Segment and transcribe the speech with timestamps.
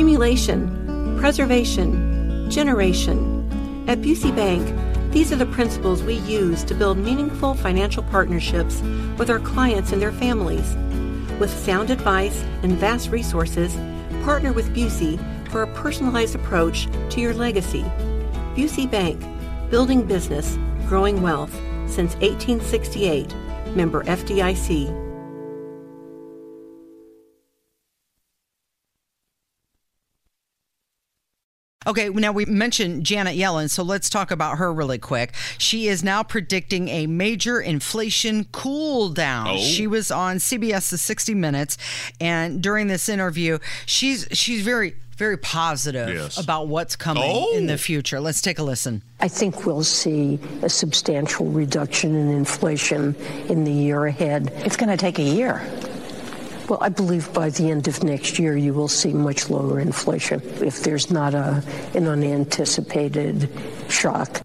[0.00, 3.84] accumulation, preservation, generation.
[3.86, 8.80] At Busey Bank, these are the principles we use to build meaningful financial partnerships
[9.18, 10.74] with our clients and their families.
[11.38, 13.76] With sound advice and vast resources,
[14.24, 15.20] partner with Busey
[15.50, 17.82] for a personalized approach to your legacy.
[18.56, 19.22] Busey Bank,
[19.70, 20.58] building business,
[20.88, 21.52] growing wealth
[21.84, 23.34] since 1868.
[23.76, 25.09] Member FDIC.
[31.86, 35.32] Okay, now we mentioned Janet Yellen, so let's talk about her really quick.
[35.56, 39.48] She is now predicting a major inflation cool down.
[39.48, 39.56] Oh.
[39.56, 41.78] She was on CBS's 60 Minutes,
[42.20, 46.36] and during this interview, she's she's very very positive Yes.
[46.38, 47.56] about what's coming Oh.
[47.56, 47.78] in the oh.
[47.78, 48.20] future.
[48.20, 49.02] Let's take a listen.
[49.20, 53.14] I think we'll see a substantial reduction in inflation
[53.48, 54.52] in the year ahead.
[54.66, 55.62] It's going to take a year.
[56.70, 60.40] Well, I believe by the end of next year, you will see much lower inflation
[60.62, 63.50] if there's not a, an unanticipated
[63.88, 64.40] shock.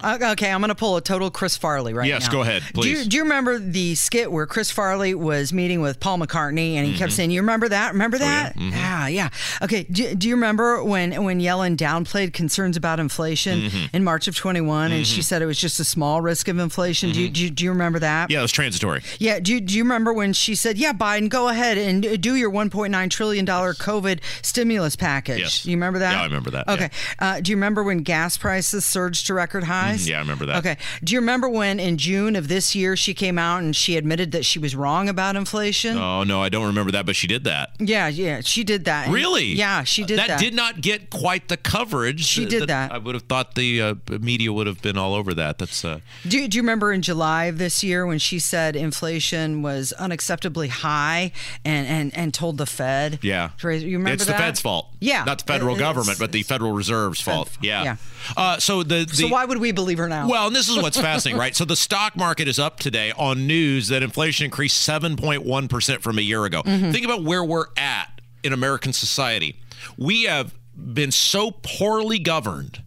[0.00, 2.26] Uh, Okay, I'm going to pull a total Chris Farley right Yes, now.
[2.26, 3.08] Yes, go ahead, Do you, please.
[3.08, 6.92] do you remember the skit where Chris Farley was meeting with Paul McCartney and he
[6.92, 7.16] kept Mm-hmm.
[7.16, 7.92] saying, "You remember that?
[7.92, 8.56] Remember Oh, that?
[8.56, 9.28] yeah, yeah."
[9.62, 13.96] Okay, do, do you remember when when Yellen downplayed concerns about inflation Mm-hmm.
[13.96, 17.12] in March of 21 and she said it was just a small risk of inflation?
[17.12, 18.24] Do, you, do, you, do you remember that?
[18.24, 18.32] Mm-hmm.
[18.32, 19.02] Yeah, it was transitory.
[19.18, 19.38] Yeah.
[19.40, 22.50] Do you, do you remember when she said, "Yeah, Biden, go ahead and do your
[22.50, 25.38] 1.9 trillion dollar COVID stimulus package"?
[25.40, 25.66] Yes.
[25.66, 26.12] You remember that?
[26.12, 26.90] Yeah, I remember that, Okay.
[27.18, 29.86] Uh, do you remember when gas prices surged to record highs?
[30.04, 30.56] Mhm, yeah, I remember that.
[30.58, 30.76] Okay.
[31.02, 34.32] Do you remember when in June of this year she came out and she admitted
[34.32, 35.96] that she was wrong about inflation?
[35.98, 37.70] Oh no, I don't remember that, but she did that.
[37.78, 39.08] Yeah, yeah, she did that.
[39.08, 39.46] Really?
[39.46, 40.28] Yeah, she did that.
[40.28, 42.24] That did not get quite the coverage.
[42.24, 42.92] She did that.
[42.92, 45.58] I would have thought the uh, media would have been all over that.
[45.58, 49.62] That's uh, Do, do you remember in July of this year when she said inflation
[49.62, 51.32] was unacceptably high
[51.64, 53.18] and, and, and told the Fed?
[53.22, 53.50] yeah.
[53.62, 54.32] You remember it's that?
[54.32, 54.88] the Fed's fault.
[55.00, 55.24] Yeah.
[55.24, 57.50] not the federal It- government, but the Federal Reserve's fault.
[57.60, 57.82] Yeah.
[57.84, 57.96] yeah.
[58.36, 60.28] Uh, so the, the So why would we believe her now?
[60.28, 61.54] Well, and this is what's fascinating, right?
[61.54, 66.22] So the stock market is up today on news that inflation increased 7.1% from a
[66.22, 66.62] year ago.
[66.62, 66.90] Mm-hmm.
[66.90, 69.56] Think about where we're at in American society.
[69.96, 72.82] We have been so poorly governed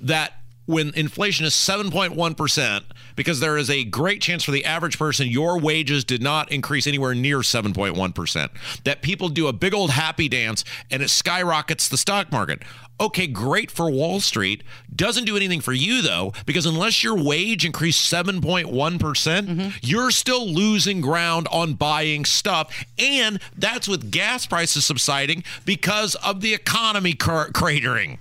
[0.00, 0.34] that
[0.70, 2.82] when inflation is 7.1%,
[3.16, 6.86] because there is a great chance for the average person, your wages did not increase
[6.86, 8.48] anywhere near 7.1%.
[8.84, 12.62] That people do a big old happy dance and it skyrockets the stock market.
[13.00, 14.62] Okay, great for Wall Street.
[14.94, 19.68] Doesn't do anything for you, though, because unless your wage increased 7.1%, percent mm-hmm.
[19.80, 22.84] you're still losing ground on buying stuff.
[22.98, 28.18] And that's with gas prices subsiding because of the economy cr- cratering.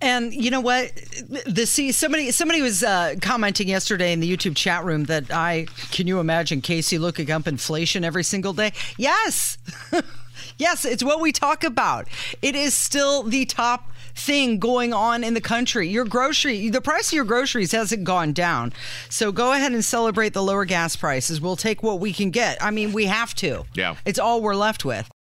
[0.00, 0.92] And you know what?
[1.46, 5.66] The see somebody somebody was uh, commenting yesterday in the YouTube chat room that I
[5.90, 8.72] can you imagine Casey looking up inflation every single day?
[8.98, 9.56] Yes.
[10.58, 12.08] yes, it's what we talk about.
[12.42, 15.88] It is still the top thing going on in the country.
[15.88, 18.72] Your grocery, the price of your groceries hasn't gone down.
[19.08, 21.40] So go ahead and celebrate the lower gas prices.
[21.40, 22.62] We'll take what we can get.
[22.62, 23.64] I mean, we have to.
[23.74, 23.96] Yeah.
[24.04, 25.08] It's all we're left with.